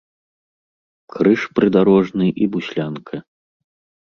[1.15, 3.15] Крыж прыдарожны і буслянка.